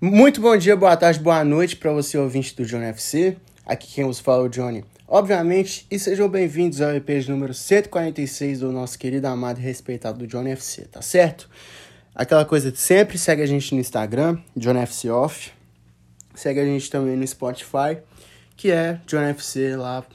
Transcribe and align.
Muito 0.00 0.40
bom 0.40 0.56
dia, 0.56 0.76
boa 0.76 0.96
tarde, 0.96 1.18
boa 1.18 1.42
noite 1.42 1.74
para 1.74 1.92
você 1.92 2.16
ouvinte 2.16 2.54
do 2.54 2.64
Johnny 2.64 2.84
FC. 2.84 3.36
Aqui 3.66 3.94
quem 3.94 4.04
vos 4.04 4.20
fala 4.20 4.44
é 4.44 4.46
o 4.46 4.48
Johnny. 4.48 4.84
Obviamente, 5.08 5.88
e 5.90 5.98
sejam 5.98 6.28
bem-vindos 6.28 6.80
ao 6.80 6.92
EP 6.92 7.08
número 7.28 7.52
146 7.52 8.60
do 8.60 8.70
nosso 8.70 8.96
querido, 8.96 9.26
amado 9.26 9.58
e 9.58 9.62
respeitado 9.64 10.20
do 10.20 10.26
Johnny 10.28 10.52
FC, 10.52 10.84
tá 10.84 11.02
certo? 11.02 11.50
Aquela 12.14 12.44
coisa 12.44 12.70
de 12.70 12.78
sempre, 12.78 13.18
segue 13.18 13.42
a 13.42 13.46
gente 13.46 13.74
no 13.74 13.80
Instagram, 13.80 14.38
Johnny 14.56 14.78
FC 14.78 15.10
Off. 15.10 15.50
Segue 16.32 16.60
a 16.60 16.64
gente 16.64 16.88
também 16.88 17.16
no 17.16 17.26
Spotify, 17.26 17.98
que 18.56 18.70
é 18.70 19.00
Johnny 19.04 19.30
FC 19.30 19.74
lá. 19.74 20.06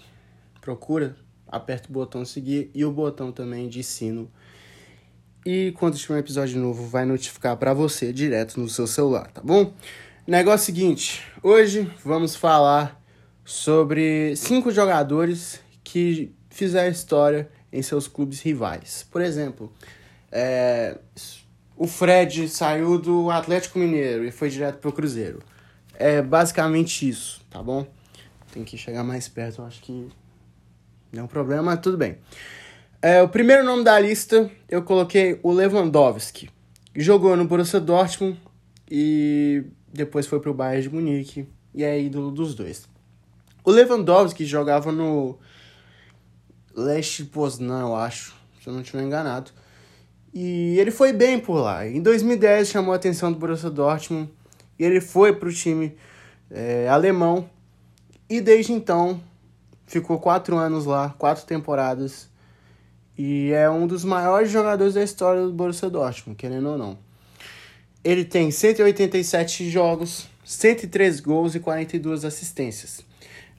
Procura, 0.62 1.14
aperta 1.46 1.90
o 1.90 1.92
botão 1.92 2.24
seguir 2.24 2.72
e 2.74 2.86
o 2.86 2.92
botão 2.94 3.34
também 3.34 3.68
de 3.68 3.84
sino 3.84 4.32
e 5.46 5.74
quando 5.78 5.98
tiver 5.98 6.16
um 6.16 6.18
episódio 6.18 6.60
novo, 6.60 6.86
vai 6.88 7.06
notificar 7.06 7.58
para 7.58 7.74
você 7.74 8.14
direto 8.14 8.60
no 8.60 8.70
seu 8.70 8.88
celular, 8.88 9.30
tá 9.32 9.42
bom? 9.42 9.74
Negócio 10.26 10.66
seguinte, 10.66 11.22
hoje 11.42 11.92
vamos 12.04 12.36
falar 12.36 13.02
sobre 13.44 14.36
cinco 14.38 14.72
jogadores 14.72 15.60
que 15.84 16.34
fizeram 16.50 16.92
história 16.92 17.50
em 17.72 17.82
seus 17.82 18.08
clubes 18.08 18.42
rivais. 18.42 19.06
Por 19.12 19.22
exemplo, 19.22 19.72
é, 20.32 20.98
o 21.76 21.88
Fred 21.88 22.48
saiu 22.48 22.98
do 22.98 23.30
Atlético 23.30 23.80
Mineiro 23.80 24.24
e 24.24 24.32
foi 24.32 24.50
direto 24.50 24.78
pro 24.78 24.94
Cruzeiro. 24.94 25.40
É 25.96 26.22
basicamente 26.22 27.08
isso, 27.08 27.42
tá 27.50 27.62
bom? 27.62 27.86
Tem 28.54 28.64
que 28.64 28.78
chegar 28.78 29.04
mais 29.04 29.28
perto, 29.28 29.62
eu 29.62 29.66
acho 29.66 29.82
que 29.82 30.08
não 31.12 31.22
é 31.22 31.24
um 31.24 31.28
problema, 31.28 31.64
mas 31.64 31.80
tudo 31.80 31.98
bem. 31.98 32.18
É, 33.06 33.22
o 33.22 33.28
primeiro 33.28 33.66
nome 33.66 33.84
da 33.84 34.00
lista 34.00 34.50
eu 34.70 34.82
coloquei 34.82 35.38
o 35.44 35.52
Lewandowski. 35.52 36.50
Jogou 36.96 37.36
no 37.36 37.44
Borussia 37.44 37.82
Dortmund 37.82 38.40
e 38.90 39.66
depois 39.92 40.26
foi 40.26 40.40
pro 40.40 40.54
Bayern 40.54 40.84
de 40.84 40.90
Munique 40.90 41.46
e 41.76 41.84
é 41.84 42.02
ídolo 42.02 42.32
dos 42.32 42.56
dois. 42.56 42.88
O 43.62 43.72
Lewandowski 43.72 44.46
jogava 44.46 44.90
no 44.90 45.38
Leste 46.74 47.26
Poznan, 47.26 47.82
eu 47.82 47.94
acho, 47.94 48.34
se 48.62 48.70
eu 48.70 48.74
não 48.74 48.80
estiver 48.80 49.04
enganado. 49.04 49.52
E 50.34 50.80
ele 50.80 50.90
foi 50.90 51.12
bem 51.12 51.38
por 51.40 51.56
lá. 51.56 51.86
Em 51.86 52.02
2010 52.02 52.70
chamou 52.70 52.94
a 52.94 52.96
atenção 52.96 53.34
do 53.34 53.38
Borussia 53.38 53.70
Dortmund 53.70 54.32
e 54.80 54.86
ele 54.86 55.02
foi 55.02 55.34
pro 55.34 55.54
time 55.54 55.94
é, 56.50 56.88
alemão 56.88 57.50
e 58.30 58.40
desde 58.40 58.72
então 58.72 59.22
ficou 59.86 60.22
quatro 60.22 60.56
anos 60.56 60.86
lá, 60.86 61.14
quatro 61.18 61.46
temporadas 61.46 62.32
e 63.18 63.52
é 63.52 63.70
um 63.70 63.86
dos 63.86 64.04
maiores 64.04 64.50
jogadores 64.50 64.96
da 64.96 65.04
história 65.04 65.42
do 65.44 65.52
Borussia 65.52 65.90
Dortmund, 65.90 66.38
querendo 66.38 66.70
ou 66.70 66.78
não. 66.78 66.98
Ele 68.04 68.26
tem 68.26 68.52
187 68.52 69.70
jogos, 69.70 70.28
103 70.44 71.20
gols 71.20 71.56
e 71.56 71.60
42 71.60 72.26
assistências. 72.26 73.06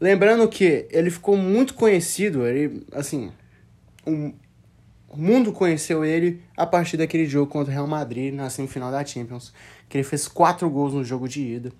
Lembrando 0.00 0.46
que 0.48 0.86
ele 0.90 1.10
ficou 1.10 1.36
muito 1.36 1.74
conhecido, 1.74 2.46
ele, 2.46 2.84
assim, 2.92 3.32
um, 4.06 4.34
o 5.08 5.16
mundo 5.16 5.52
conheceu 5.52 6.04
ele 6.04 6.42
a 6.56 6.66
partir 6.66 6.96
daquele 6.96 7.24
jogo 7.26 7.50
contra 7.50 7.70
o 7.70 7.74
Real 7.74 7.86
Madrid 7.86 8.34
na 8.34 8.50
semifinal 8.50 8.90
da 8.90 9.04
Champions, 9.04 9.52
que 9.88 9.96
ele 9.96 10.04
fez 10.04 10.26
4 10.26 10.68
gols 10.68 10.92
no 10.92 11.04
jogo 11.04 11.28
de 11.28 11.40
ida, 11.40 11.72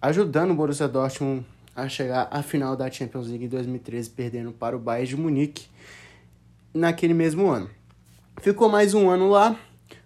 ajudando 0.00 0.52
o 0.52 0.54
Borussia 0.54 0.88
Dortmund 0.88 1.44
a 1.76 1.88
chegar 1.88 2.26
à 2.30 2.42
final 2.42 2.74
da 2.74 2.90
Champions 2.90 3.28
League 3.28 3.44
em 3.44 3.48
2013, 3.48 4.10
perdendo 4.10 4.50
para 4.50 4.74
o 4.74 4.80
Bayern 4.80 5.08
de 5.08 5.16
Munique 5.16 5.66
naquele 6.78 7.12
mesmo 7.12 7.48
ano. 7.48 7.68
Ficou 8.40 8.68
mais 8.68 8.94
um 8.94 9.10
ano 9.10 9.28
lá, 9.28 9.58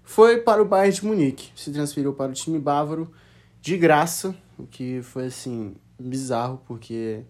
foi 0.03 0.39
para 0.39 0.63
o 0.63 0.65
Bayern 0.65 0.95
de 0.95 1.05
Munique, 1.05 1.53
se 1.55 1.71
transferiu 1.71 2.15
para 2.15 2.31
o 2.31 2.35
time 2.35 2.59
bávaro 2.59 3.13
de 3.61 3.77
graça, 3.77 4.35
o 4.59 4.67
que 4.67 5.03
foi 5.03 5.27
assim 5.27 5.75
bizarro 5.99 6.61
porque 6.67 7.21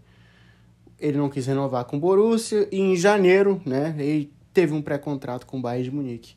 ele 0.98 1.18
não 1.18 1.28
quis 1.28 1.46
renovar 1.46 1.84
com 1.84 1.96
o 1.96 2.00
Borussia 2.00 2.68
e 2.70 2.78
em 2.78 2.96
janeiro, 2.96 3.60
né, 3.66 3.94
ele 3.98 4.32
teve 4.54 4.72
um 4.72 4.80
pré-contrato 4.80 5.46
com 5.46 5.58
o 5.58 5.60
Bayern 5.60 5.90
de 5.90 5.94
Munique. 5.94 6.36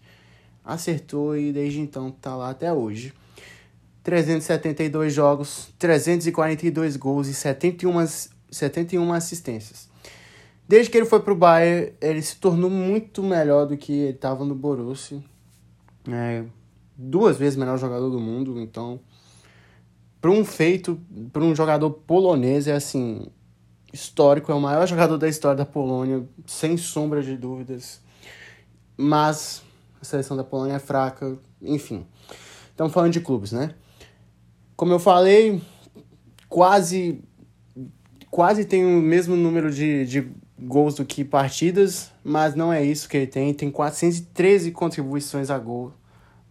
Acertou 0.63 1.37
e 1.37 1.53
desde 1.53 1.79
então 1.79 2.09
tá 2.09 2.35
lá 2.35 2.49
até 2.49 2.73
hoje. 2.73 3.13
372 4.01 5.13
jogos, 5.13 5.69
342 5.77 6.95
gols 6.95 7.27
e 7.27 7.33
71, 7.33 7.93
71 8.49 9.13
assistências. 9.13 9.87
Desde 10.67 10.89
que 10.89 10.97
ele 10.97 11.05
foi 11.05 11.19
pro 11.19 11.35
Bayern, 11.35 11.93
ele 12.01 12.21
se 12.21 12.37
tornou 12.37 12.69
muito 12.69 13.21
melhor 13.21 13.67
do 13.67 13.77
que 13.77 13.93
ele 13.93 14.15
estava 14.15 14.43
no 14.43 14.55
Borussia. 14.55 15.23
É, 16.09 16.43
duas 16.97 17.37
vezes 17.37 17.57
melhor 17.57 17.77
jogador 17.77 18.09
do 18.09 18.19
mundo, 18.19 18.59
então 18.59 18.99
para 20.25 20.31
um 20.31 20.43
feito, 20.43 20.99
para 21.31 21.43
um 21.43 21.53
jogador 21.53 21.91
polonês 21.91 22.67
é 22.67 22.73
assim, 22.73 23.27
histórico, 23.93 24.51
é 24.51 24.55
o 24.55 24.59
maior 24.59 24.85
jogador 24.89 25.17
da 25.17 25.27
história 25.27 25.57
da 25.57 25.65
Polônia, 25.65 26.27
sem 26.47 26.77
sombra 26.77 27.21
de 27.21 27.37
dúvidas. 27.37 28.01
Mas 28.97 29.61
a 30.01 30.05
seleção 30.05 30.35
da 30.35 30.43
Polônia 30.43 30.75
é 30.75 30.79
fraca, 30.79 31.37
enfim. 31.61 32.07
Estamos 32.71 32.91
falando 32.91 33.13
de 33.13 33.21
clubes, 33.21 33.51
né? 33.51 33.75
Como 34.75 34.91
eu 34.91 34.99
falei, 34.99 35.61
quase 36.49 37.21
quase 38.31 38.65
tem 38.65 38.83
o 38.83 39.01
mesmo 39.01 39.35
número 39.35 39.71
de, 39.71 40.05
de 40.05 40.27
gols 40.65 40.95
do 40.95 41.05
que 41.05 41.23
partidas, 41.23 42.11
mas 42.23 42.55
não 42.55 42.73
é 42.73 42.83
isso 42.83 43.07
que 43.07 43.17
ele 43.17 43.27
tem. 43.27 43.53
Tem 43.53 43.69
413 43.69 44.71
contribuições 44.71 45.49
a 45.49 45.57
gol 45.57 45.93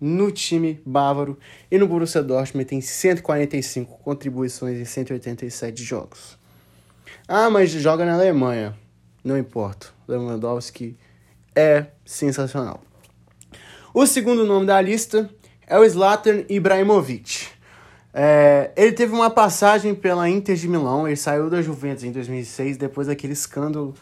no 0.01 0.31
time 0.31 0.81
bávaro 0.85 1.39
e 1.71 1.79
no 1.79 1.87
Borussia 1.87 2.23
Dortmund 2.23 2.67
tem 2.67 2.81
145 2.81 3.99
contribuições 3.99 4.79
em 4.79 4.85
187 4.85 5.83
jogos. 5.83 6.39
Ah, 7.27 7.49
mas 7.49 7.71
joga 7.71 8.05
na 8.05 8.15
Alemanha. 8.15 8.77
Não 9.23 9.39
importa. 9.39 9.89
Lewandowski 10.07 10.97
é 11.55 11.87
sensacional. 12.05 12.83
O 13.95 14.07
segundo 14.07 14.45
nome 14.45 14.67
da 14.67 14.81
lista 14.81 15.31
é 15.67 15.79
o 15.79 15.89
Zlatan 15.89 16.45
Ibrahimovic. 16.49 17.54
É, 18.17 18.71
ele 18.77 18.93
teve 18.93 19.13
uma 19.13 19.29
passagem 19.29 19.93
pela 19.93 20.31
Inter 20.31 20.55
de 20.55 20.69
Milão, 20.69 21.09
ele 21.09 21.17
saiu 21.17 21.51
da 21.51 21.61
Juventus 21.61 22.05
em 22.05 22.13
2006, 22.13 22.77
depois 22.77 23.09
daquele 23.09 23.33
escândalo 23.33 23.93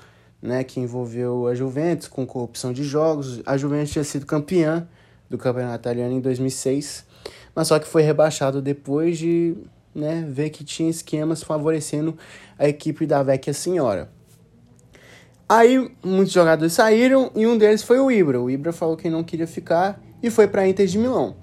né, 0.41 0.63
que 0.63 0.79
envolveu 0.79 1.47
a 1.47 1.55
Juventus 1.55 2.09
com 2.09 2.27
corrupção 2.27 2.75
de 2.75 2.85
jogos. 2.85 3.41
A 3.47 3.57
Juventus 3.57 3.91
tinha 3.91 4.05
sido 4.05 4.27
campeã 4.27 4.87
do 5.31 5.39
campeonato 5.39 5.81
italiano 5.81 6.15
em 6.15 6.21
2006, 6.21 7.07
mas 7.55 7.69
só 7.69 7.79
que 7.79 7.89
foi 7.89 8.03
rebaixado 8.03 8.61
depois 8.61 9.17
de 9.17 9.57
né, 9.95 10.27
ver 10.29 10.51
que 10.51 10.63
tinha 10.63 10.91
esquemas 10.91 11.43
favorecendo 11.43 12.15
a 12.59 12.69
equipe 12.69 13.07
da 13.07 13.23
Vecchia 13.23 13.55
Senhora. 13.55 14.11
Aí 15.49 15.91
muitos 16.03 16.33
jogadores 16.33 16.75
saíram 16.75 17.31
e 17.35 17.47
um 17.47 17.57
deles 17.57 17.83
foi 17.83 17.99
o 17.99 18.11
Ibra. 18.11 18.41
O 18.41 18.51
Ibra 18.51 18.73
falou 18.73 18.97
que 18.97 19.09
não 19.09 19.25
queria 19.25 19.47
ficar 19.47 19.99
e 20.23 20.31
foi 20.31 20.47
para 20.47 20.63
a 20.63 20.69
Inter 20.69 20.87
de 20.87 20.99
Milão. 20.99 21.37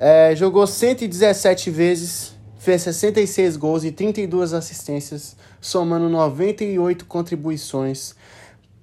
É, 0.00 0.34
jogou 0.36 0.64
117 0.64 1.70
vezes, 1.70 2.32
fez 2.58 2.82
66 2.82 3.56
gols 3.56 3.82
e 3.82 3.90
32 3.90 4.54
assistências, 4.54 5.36
somando 5.60 6.08
98 6.08 7.04
contribuições 7.04 8.14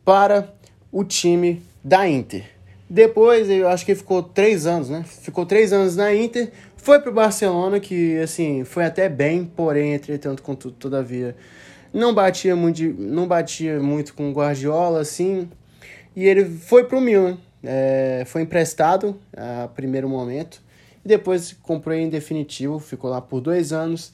para 0.03 0.53
o 0.91 1.05
time 1.05 1.63
da 1.81 2.07
Inter. 2.07 2.43
Depois, 2.89 3.49
eu 3.49 3.69
acho 3.69 3.85
que 3.85 3.95
ficou 3.95 4.21
três 4.21 4.65
anos, 4.65 4.89
né? 4.89 5.03
Ficou 5.03 5.45
três 5.45 5.71
anos 5.71 5.95
na 5.95 6.13
Inter, 6.13 6.51
foi 6.75 6.99
para 6.99 7.09
o 7.09 7.13
Barcelona, 7.13 7.79
que 7.79 8.17
assim 8.19 8.65
foi 8.65 8.83
até 8.83 9.07
bem, 9.07 9.45
porém, 9.45 9.93
entretanto, 9.93 10.43
contudo, 10.43 10.75
todavia, 10.77 11.35
não 11.93 12.13
batia 12.13 12.55
muito, 12.57 12.83
não 12.83 13.25
batia 13.25 13.79
muito 13.79 14.13
com 14.13 14.29
o 14.29 14.33
Guardiola, 14.33 14.99
assim. 14.99 15.49
E 16.13 16.25
ele 16.25 16.43
foi 16.45 16.83
para 16.83 16.97
o 16.97 17.01
Milan, 17.01 17.37
é, 17.63 18.23
foi 18.27 18.41
emprestado 18.41 19.17
a 19.35 19.69
primeiro 19.69 20.09
momento 20.09 20.64
e 21.05 21.07
depois 21.07 21.53
comprou 21.53 21.95
em 21.95 22.09
definitivo, 22.09 22.79
ficou 22.79 23.11
lá 23.11 23.21
por 23.21 23.39
dois 23.39 23.71
anos. 23.71 24.11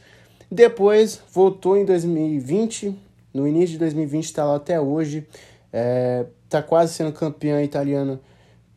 Depois 0.52 1.22
voltou 1.32 1.78
em 1.78 1.86
2020, 1.86 2.94
no 3.34 3.48
início 3.48 3.70
de 3.70 3.78
2020 3.78 4.26
está 4.26 4.44
lá 4.44 4.58
até 4.58 4.80
hoje, 4.80 5.26
está 5.72 6.60
é, 6.60 6.62
quase 6.62 6.94
sendo 6.94 7.14
campeão 7.14 7.62
italiano 7.62 8.20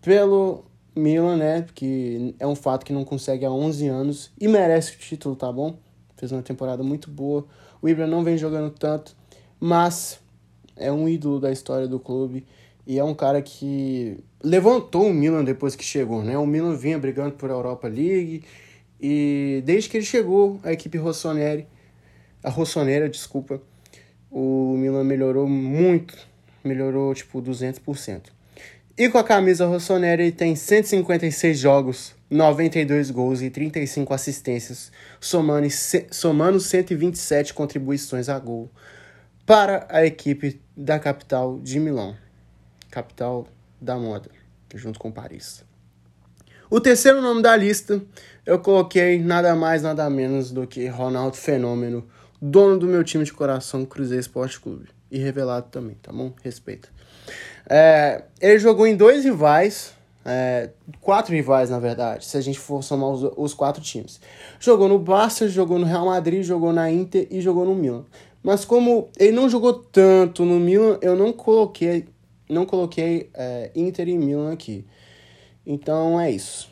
pelo 0.01 0.65
Milan, 0.95 1.37
né? 1.37 1.67
Que 1.75 2.37
é 2.39 2.47
um 2.47 2.55
fato 2.55 2.87
que 2.87 2.93
não 2.93 3.05
consegue 3.05 3.45
há 3.45 3.51
11 3.51 3.89
anos 3.89 4.31
e 4.41 4.47
merece 4.47 4.93
o 4.95 4.99
título, 4.99 5.35
tá 5.35 5.51
bom? 5.51 5.77
Fez 6.17 6.31
uma 6.31 6.43
temporada 6.43 6.85
muito 6.85 7.11
boa. 7.11 7.45
O 7.83 7.89
Ibra 7.89 8.07
não 8.07 8.23
vem 8.23 8.39
jogando 8.39 8.71
tanto, 8.71 9.17
mas 9.59 10.21
é 10.77 10.93
um 10.93 11.09
ídolo 11.09 11.41
da 11.41 11.51
história 11.51 11.89
do 11.89 11.99
clube 11.99 12.47
e 12.87 12.99
é 12.99 13.05
um 13.05 13.15
cara 13.15 13.41
que 13.41 14.19
levantou 14.43 15.09
o 15.09 15.15
Milan 15.15 15.45
depois 15.45 15.75
que 15.75 15.85
chegou, 15.85 16.23
né? 16.23 16.37
O 16.37 16.47
Milan 16.47 16.77
vinha 16.77 16.99
brigando 16.99 17.33
por 17.33 17.51
Europa 17.51 17.89
League 17.89 18.45
e 19.01 19.63
desde 19.65 19.89
que 19.89 19.97
ele 19.97 20.07
chegou, 20.07 20.61
a 20.63 20.73
equipe 20.73 20.99
Rossoneri, 20.99 21.67
a 22.43 22.51
Rossonera, 22.51 23.09
desculpa, 23.09 23.61
o 24.31 24.77
Milan 24.77 25.05
melhorou 25.05 25.49
muito, 25.49 26.15
melhorou 26.63 27.15
tipo 27.15 27.41
200%. 27.41 28.35
E 28.97 29.09
com 29.09 29.19
a 29.19 29.25
camisa 29.25 29.67
rossonera 29.67 30.23
ele 30.23 30.31
tem 30.31 30.55
156 30.55 31.59
jogos, 31.59 32.15
92 32.31 33.11
gols 33.11 33.43
e 33.43 33.51
35 33.51 34.15
assistências, 34.15 34.93
somando, 35.21 35.67
somando 36.13 36.61
127 36.61 37.53
contribuições 37.55 38.29
a 38.29 38.39
gol 38.39 38.71
para 39.45 39.85
a 39.91 40.07
equipe 40.07 40.61
da 40.77 41.01
capital 41.01 41.59
de 41.59 41.81
Milão, 41.81 42.17
capital 42.95 43.49
da 43.81 43.97
moda, 43.97 44.31
junto 44.73 45.01
com 45.01 45.11
Paris. 45.11 45.65
O 46.71 46.81
terceiro 46.81 47.21
nome 47.21 47.43
da 47.43 47.57
lista 47.57 48.01
eu 48.47 48.61
coloquei 48.61 49.19
nada 49.19 49.57
mais, 49.57 49.83
nada 49.83 50.09
menos 50.09 50.53
do 50.53 50.65
que 50.65 50.87
Ronaldo 50.87 51.37
Fenômeno, 51.37 52.07
dono 52.41 52.79
do 52.79 52.87
meu 52.87 53.03
time 53.03 53.25
de 53.25 53.33
coração, 53.33 53.85
Cruzeiro 53.85 54.21
Esporte 54.21 54.61
Clube. 54.61 54.89
E 55.11 55.19
revelado 55.19 55.67
também, 55.71 55.97
tá 56.01 56.13
bom? 56.13 56.33
Respeita. 56.43 56.89
É, 57.69 58.23
ele 58.41 58.59
jogou 58.61 58.87
em 58.87 58.97
dois 58.97 59.25
rivais, 59.25 59.93
é, 60.25 60.71
quatro 61.01 61.35
rivais 61.35 61.71
na 61.71 61.79
verdade, 61.79 62.25
se 62.25 62.37
a 62.37 62.41
gente 62.41 62.59
for 62.59 62.83
somar 62.83 63.11
os, 63.11 63.33
os, 63.37 63.55
quatro 63.55 63.83
times. 63.83 64.21
Jogou 64.61 64.89
no 64.89 64.99
Barça, 64.99 65.49
jogou 65.49 65.79
no 65.79 65.87
Real 65.87 66.07
Madrid, 66.07 66.45
jogou 66.45 66.73
na 66.73 66.91
Inter 66.91 67.27
e 67.31 67.41
jogou 67.41 67.65
no 67.65 67.75
Milan. 67.75 68.05
Mas 68.43 68.65
como 68.65 69.09
ele 69.19 69.33
não 69.33 69.49
jogou 69.49 69.73
tanto 69.73 70.45
no 70.45 70.61
Milan, 70.61 70.99
eu 71.01 71.17
não 71.17 71.33
coloquei, 71.33 72.07
não 72.49 72.67
coloquei 72.67 73.31
é, 73.35 73.71
Inter 73.75 74.09
e 74.09 74.19
Milan 74.19 74.53
aqui. 74.53 74.85
Então 75.67 76.21
é 76.21 76.31
isso. 76.31 76.71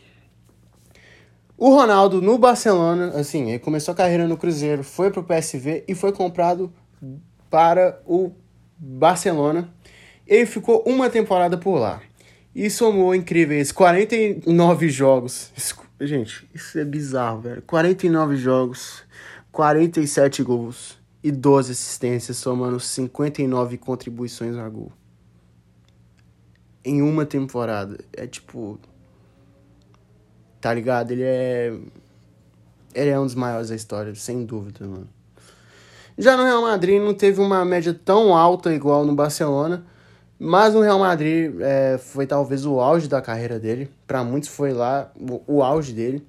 O 1.56 1.70
Ronaldo 1.70 2.20
no 2.20 2.36
Barcelona, 2.38 3.12
assim, 3.14 3.50
ele 3.50 3.58
começou 3.58 3.92
a 3.92 3.96
carreira 3.96 4.26
no 4.26 4.36
Cruzeiro, 4.36 4.82
foi 4.82 5.10
pro 5.10 5.22
PSV 5.22 5.84
e 5.86 5.94
foi 5.94 6.12
comprado 6.12 6.72
para 7.48 8.00
o 8.06 8.32
Barcelona. 8.76 9.72
Ele 10.26 10.46
ficou 10.46 10.82
uma 10.86 11.08
temporada 11.08 11.56
por 11.56 11.78
lá 11.78 12.02
e 12.54 12.68
somou 12.68 13.14
incríveis 13.14 13.70
49 13.70 14.88
jogos. 14.88 15.52
Gente, 16.00 16.48
isso 16.52 16.78
é 16.78 16.84
bizarro, 16.84 17.42
velho. 17.42 17.62
49 17.62 18.36
jogos, 18.36 19.04
47 19.52 20.42
gols 20.42 20.98
e 21.22 21.30
12 21.30 21.72
assistências, 21.72 22.36
somando 22.38 22.80
59 22.80 23.78
contribuições 23.78 24.56
a 24.56 24.68
gol. 24.68 24.92
Em 26.84 27.00
uma 27.02 27.24
temporada. 27.24 27.98
É 28.12 28.26
tipo, 28.26 28.80
Tá 30.62 30.72
ligado? 30.72 31.10
Ele 31.10 31.24
é. 31.24 31.74
Ele 32.94 33.10
é 33.10 33.18
um 33.18 33.24
dos 33.24 33.34
maiores 33.34 33.70
da 33.70 33.74
história, 33.74 34.14
sem 34.14 34.44
dúvida, 34.44 34.86
mano. 34.86 35.08
Já 36.16 36.36
no 36.36 36.44
Real 36.44 36.62
Madrid 36.62 37.02
não 37.02 37.12
teve 37.12 37.40
uma 37.40 37.64
média 37.64 37.92
tão 37.92 38.36
alta 38.36 38.72
igual 38.72 39.04
no 39.04 39.12
Barcelona, 39.12 39.84
mas 40.38 40.72
no 40.72 40.80
Real 40.80 41.00
Madrid 41.00 41.52
é, 41.60 41.98
foi 41.98 42.28
talvez 42.28 42.64
o 42.64 42.78
auge 42.78 43.08
da 43.08 43.20
carreira 43.20 43.58
dele. 43.58 43.90
Para 44.06 44.22
muitos 44.22 44.50
foi 44.50 44.72
lá 44.72 45.10
o, 45.18 45.56
o 45.56 45.62
auge 45.64 45.92
dele. 45.92 46.24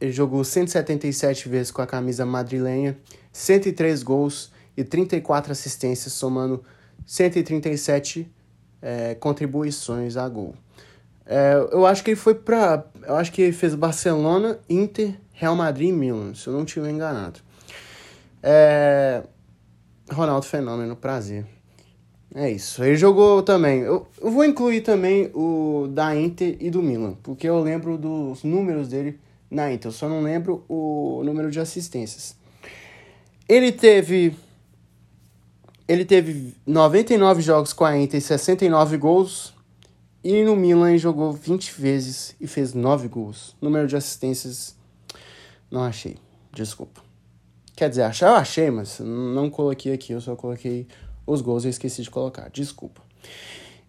Ele 0.00 0.10
jogou 0.10 0.42
177 0.42 1.48
vezes 1.48 1.70
com 1.70 1.82
a 1.82 1.86
camisa 1.86 2.26
madrilenha, 2.26 2.98
103 3.32 4.02
gols 4.02 4.50
e 4.76 4.82
34 4.82 5.52
assistências, 5.52 6.14
somando 6.14 6.64
137 7.06 8.28
é, 8.82 9.14
contribuições 9.14 10.16
a 10.16 10.28
gol. 10.28 10.54
É, 11.26 11.54
eu 11.70 11.86
acho 11.86 12.02
que 12.02 12.10
ele 12.10 12.16
foi 12.16 12.34
pra. 12.34 12.84
Eu 13.06 13.16
acho 13.16 13.30
que 13.30 13.42
ele 13.42 13.52
fez 13.52 13.74
Barcelona, 13.74 14.58
Inter, 14.68 15.14
Real 15.32 15.54
Madrid 15.54 15.90
e 15.90 15.92
Milan, 15.92 16.34
se 16.34 16.46
eu 16.46 16.52
não 16.52 16.64
estiver 16.64 16.90
enganado. 16.90 17.40
É, 18.42 19.22
Ronaldo 20.10 20.46
Fenômeno, 20.46 20.96
prazer. 20.96 21.46
É 22.34 22.50
isso. 22.50 22.82
Ele 22.82 22.96
jogou 22.96 23.42
também. 23.42 23.80
Eu, 23.80 24.06
eu 24.20 24.30
vou 24.30 24.44
incluir 24.44 24.82
também 24.82 25.30
o 25.34 25.88
da 25.90 26.14
Inter 26.14 26.56
e 26.60 26.70
do 26.70 26.82
Milan, 26.82 27.14
porque 27.22 27.48
eu 27.48 27.60
lembro 27.60 27.98
dos 27.98 28.44
números 28.44 28.88
dele 28.88 29.18
na 29.50 29.72
Inter. 29.72 29.88
Eu 29.88 29.92
só 29.92 30.08
não 30.08 30.22
lembro 30.22 30.64
o 30.68 31.22
número 31.24 31.50
de 31.50 31.60
assistências. 31.60 32.36
Ele 33.48 33.72
teve. 33.72 34.34
Ele 35.90 36.04
teve 36.04 36.54
99 36.64 37.42
jogos 37.42 37.72
com 37.72 37.84
a 37.84 37.98
Inter 37.98 38.18
e 38.18 38.20
69 38.20 38.96
gols. 38.96 39.52
E 40.22 40.44
no 40.44 40.54
Milan 40.54 40.96
jogou 40.96 41.32
20 41.32 41.72
vezes 41.72 42.36
e 42.40 42.46
fez 42.46 42.72
9 42.72 43.08
gols. 43.08 43.56
Número 43.60 43.88
de 43.88 43.96
assistências, 43.96 44.76
não 45.68 45.82
achei. 45.82 46.16
Desculpa. 46.52 47.02
Quer 47.74 47.88
dizer, 47.88 48.02
achar 48.02 48.28
eu 48.28 48.36
achei, 48.36 48.70
mas 48.70 49.00
não 49.00 49.50
coloquei 49.50 49.92
aqui. 49.92 50.12
Eu 50.12 50.20
só 50.20 50.36
coloquei 50.36 50.86
os 51.26 51.40
gols 51.40 51.64
e 51.64 51.70
esqueci 51.70 52.02
de 52.02 52.10
colocar. 52.10 52.48
Desculpa. 52.50 53.02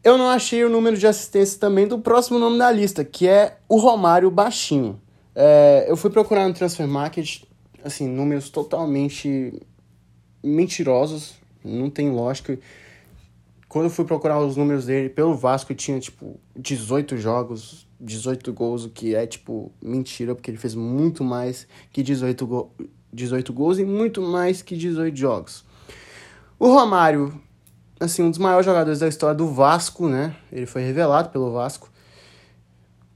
Eu 0.04 0.18
não 0.18 0.28
achei 0.28 0.64
o 0.64 0.70
número 0.70 0.98
de 0.98 1.06
assistências 1.06 1.60
também 1.60 1.88
do 1.88 2.00
próximo 2.00 2.40
nome 2.40 2.58
da 2.58 2.72
lista, 2.72 3.06
que 3.06 3.28
é 3.28 3.60
o 3.70 3.78
Romário 3.78 4.32
Baixinho. 4.32 5.00
É, 5.36 5.86
eu 5.88 5.96
fui 5.96 6.10
procurar 6.10 6.48
no 6.48 6.54
Transfer 6.56 6.88
Market, 6.88 7.44
assim, 7.84 8.08
números 8.08 8.50
totalmente 8.50 9.54
mentirosos. 10.44 11.41
Não 11.64 11.90
tem 11.90 12.10
lógica. 12.10 12.58
Quando 13.68 13.86
eu 13.86 13.90
fui 13.90 14.04
procurar 14.04 14.40
os 14.40 14.58
números 14.58 14.86
dele 14.86 15.10
pelo 15.10 15.34
Vasco, 15.34 15.74
tinha, 15.74 16.00
tipo, 16.00 16.40
18 16.58 17.18
jogos, 17.18 17.88
18 18.00 18.52
gols, 18.52 18.84
o 18.84 18.90
que 18.90 19.16
é, 19.16 19.26
tipo, 19.26 19.72
mentira, 19.82 20.36
porque 20.36 20.52
ele 20.52 20.58
fez 20.58 20.76
muito 20.76 21.24
mais 21.24 21.68
que 21.92 22.04
18, 22.04 22.46
go 22.48 22.72
18 23.14 23.54
gols 23.54 23.80
e 23.80 23.86
muito 23.86 24.22
mais 24.22 24.62
que 24.62 24.76
18 24.76 25.16
jogos. 25.16 25.64
O 26.60 26.68
Romário, 26.68 27.34
assim, 28.00 28.24
um 28.24 28.30
dos 28.30 28.40
maiores 28.40 28.66
jogadores 28.66 29.00
da 29.00 29.08
história 29.08 29.36
do 29.36 29.48
Vasco, 29.48 30.08
né? 30.08 30.36
Ele 30.52 30.66
foi 30.66 30.82
revelado 30.82 31.30
pelo 31.30 31.52
Vasco. 31.52 31.90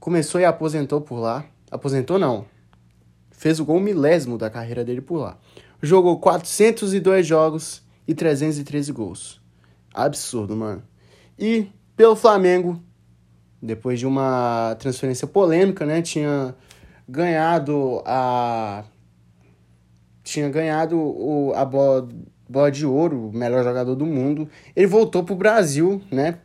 Começou 0.00 0.40
e 0.40 0.44
aposentou 0.44 1.00
por 1.00 1.18
lá. 1.18 1.44
Aposentou 1.70 2.18
não. 2.18 2.46
Fez 3.30 3.60
o 3.60 3.64
gol 3.64 3.78
milésimo 3.78 4.38
da 4.38 4.48
carreira 4.48 4.84
dele 4.84 5.00
por 5.00 5.18
lá. 5.18 5.36
Jogou 5.82 6.18
402 6.18 7.26
jogos 7.26 7.85
e 8.06 8.14
313 8.14 8.92
gols. 8.92 9.40
Absurdo, 9.92 10.56
mano. 10.56 10.82
E 11.38 11.68
pelo 11.96 12.14
Flamengo, 12.14 12.80
depois 13.60 13.98
de 13.98 14.06
uma 14.06 14.76
transferência 14.78 15.26
polêmica, 15.26 15.84
né? 15.84 16.02
Tinha 16.02 16.54
ganhado 17.08 18.02
a. 18.04 18.84
Tinha 20.22 20.48
ganhado 20.48 20.98
o, 20.98 21.52
a 21.54 21.64
bola, 21.64 22.08
bola 22.48 22.70
de 22.70 22.84
ouro, 22.84 23.28
o 23.28 23.32
melhor 23.32 23.62
jogador 23.62 23.94
do 23.94 24.04
mundo. 24.04 24.48
Ele 24.74 24.86
voltou 24.86 25.22
pro 25.24 25.36
Brasil, 25.36 26.02
né? 26.10 26.38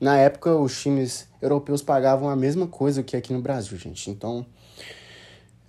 Na 0.00 0.18
época, 0.18 0.54
os 0.54 0.80
times 0.80 1.28
europeus 1.40 1.80
pagavam 1.80 2.28
a 2.28 2.36
mesma 2.36 2.66
coisa 2.66 3.02
que 3.02 3.16
aqui 3.16 3.32
no 3.32 3.40
Brasil, 3.40 3.78
gente. 3.78 4.10
Então, 4.10 4.44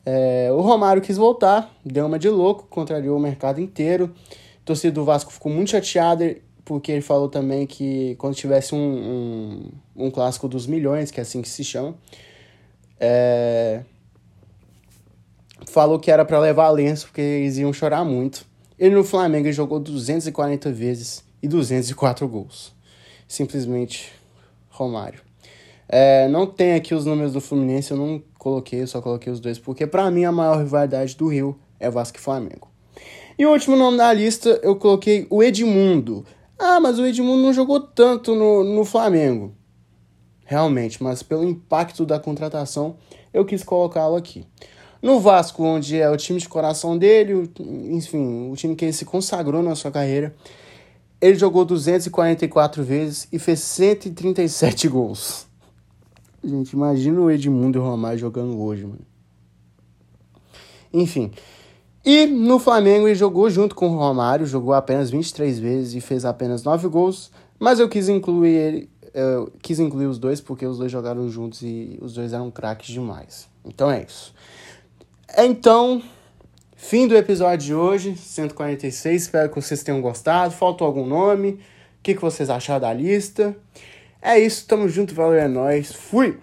é, 0.06 0.50
o 0.52 0.62
Romário 0.62 1.02
quis 1.02 1.18
voltar, 1.18 1.72
deu 1.86 2.06
uma 2.06 2.20
de 2.20 2.30
louco, 2.30 2.68
contrariou 2.68 3.18
o 3.18 3.20
mercado 3.20 3.62
inteiro. 3.62 4.14
A 4.66 4.74
torcida 4.74 4.92
do 4.92 5.06
Vasco 5.06 5.32
ficou 5.32 5.52
muito 5.52 5.70
chateada 5.70 6.38
porque 6.66 6.92
ele 6.92 7.02
falou 7.02 7.30
também 7.30 7.68
que 7.68 8.16
quando 8.16 8.34
tivesse 8.34 8.74
um, 8.74 8.80
um, 9.96 10.06
um 10.08 10.10
clássico 10.10 10.48
dos 10.48 10.66
milhões, 10.66 11.12
que 11.12 11.20
é 11.20 11.22
assim 11.22 11.40
que 11.40 11.48
se 11.48 11.64
chama, 11.64 11.94
é... 13.00 13.84
falou 15.68 16.00
que 16.00 16.10
era 16.10 16.26
para 16.26 16.40
levar 16.40 16.72
lenço, 16.72 17.06
porque 17.06 17.22
eles 17.22 17.60
iam 17.60 17.72
chorar 17.72 18.04
muito. 18.04 18.44
Ele 18.80 18.96
no 18.96 19.04
Flamengo 19.04 19.46
ele 19.46 19.54
jogou 19.54 19.80
240 19.80 20.72
vezes 20.72 21.24
e 21.44 21.48
204 21.48 22.28
gols. 22.28 22.74
Simplesmente 23.28 24.12
Romário. 24.68 25.22
É, 25.88 26.28
não 26.28 26.48
tem 26.48 26.74
aqui 26.74 26.96
os 26.96 27.06
números 27.06 27.34
do 27.34 27.40
Fluminense, 27.40 27.92
eu 27.92 27.98
não 27.98 28.20
coloquei, 28.40 28.82
eu 28.82 28.88
só 28.88 29.00
coloquei 29.00 29.32
os 29.32 29.40
dois, 29.40 29.60
porque 29.60 29.86
para 29.86 30.10
mim 30.10 30.26
a 30.26 30.32
maior 30.32 30.58
rivalidade 30.58 31.16
do 31.16 31.28
Rio 31.28 31.56
é 31.80 31.88
Vasco 31.88 32.18
e 32.18 32.22
Flamengo. 32.22 32.75
E 33.38 33.46
o 33.46 33.52
último 33.52 33.76
nome 33.76 33.98
da 33.98 34.12
lista 34.14 34.60
eu 34.64 34.76
coloquei 34.76 35.28
o 35.30 35.44
Edmundo. 35.44 36.26
Ah, 36.58 36.80
mas 36.80 36.98
o 37.00 37.06
Edmundo 37.06 37.44
não 37.44 37.54
jogou 37.54 37.80
tanto 37.82 38.34
no, 38.34 38.64
no 38.64 38.86
Flamengo. 38.86 39.54
Realmente, 40.46 41.02
mas 41.04 41.22
pelo 41.22 41.44
impacto 41.44 42.06
da 42.06 42.20
contratação, 42.20 42.96
eu 43.34 43.44
quis 43.44 43.64
colocá-lo 43.64 44.16
aqui. 44.16 44.46
No 45.02 45.20
Vasco, 45.20 45.64
onde 45.64 46.00
é 46.00 46.10
o 46.10 46.18
time 46.18 46.40
de 46.40 46.48
coração 46.48 46.98
dele, 46.98 47.52
enfim, 47.90 48.50
o 48.50 48.56
time 48.56 48.76
que 48.76 48.86
ele 48.86 48.94
se 48.94 49.06
consagrou 49.06 49.62
na 49.62 49.76
sua 49.76 49.92
carreira, 49.92 50.34
ele 51.20 51.38
jogou 51.38 51.66
244 51.66 52.84
vezes 52.84 53.28
e 53.32 53.40
fez 53.40 53.60
137 53.60 54.88
gols. 54.88 55.48
Gente, 56.44 56.74
imagina 56.74 57.20
o 57.20 57.32
Edmundo 57.32 57.78
e 57.78 57.82
o 57.82 57.84
Romário 57.84 58.20
jogando 58.20 58.62
hoje, 58.62 58.86
mano. 58.86 59.06
Enfim, 60.94 61.32
e 62.06 62.28
no 62.28 62.60
Flamengo 62.60 63.08
ele 63.08 63.16
jogou 63.16 63.50
junto 63.50 63.74
com 63.74 63.90
o 63.90 63.98
Romário, 63.98 64.46
jogou 64.46 64.74
apenas 64.74 65.10
23 65.10 65.58
vezes 65.58 65.96
e 65.96 66.02
fez 66.02 66.24
apenas 66.24 66.64
9 66.64 66.88
gols, 66.88 67.32
mas 67.60 67.80
eu 67.80 67.90
quis 67.90 68.08
incluir 68.08 68.54
ele, 68.54 68.90
eu 69.14 69.52
quis 69.62 69.80
incluir 69.80 70.06
os 70.06 70.20
dois 70.20 70.40
porque 70.40 70.66
os 70.68 70.78
dois 70.78 70.92
jogaram 70.92 71.28
juntos 71.30 71.62
e 71.64 71.98
os 72.02 72.14
dois 72.14 72.32
eram 72.32 72.52
craques 72.52 72.94
demais. 72.94 73.48
Então 73.66 73.90
é 73.90 74.06
isso. 74.08 74.34
Então, 75.36 76.02
fim 76.76 77.08
do 77.08 77.18
episódio 77.18 77.66
de 77.66 77.74
hoje, 77.74 78.16
146. 78.16 79.24
Espero 79.24 79.50
que 79.50 79.60
vocês 79.60 79.82
tenham 79.82 80.00
gostado. 80.00 80.54
Faltou 80.54 80.86
algum 80.86 81.08
nome? 81.08 81.52
O 81.52 81.60
que, 82.04 82.14
que 82.14 82.22
vocês 82.22 82.50
acharam 82.50 82.82
da 82.82 82.94
lista? 82.94 83.58
É 84.22 84.40
isso, 84.40 84.66
tamo 84.68 84.88
junto, 84.88 85.16
valeu, 85.16 85.40
é 85.40 85.48
nóis. 85.48 85.92
Fui! 85.92 86.38